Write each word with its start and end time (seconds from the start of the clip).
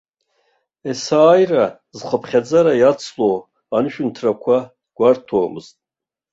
Есааира 0.89 1.65
зхыԥхьаӡара 1.97 2.73
иацло 2.81 3.31
анышәынҭрақәа 3.75 4.57
гәарҭомызт. 4.97 5.75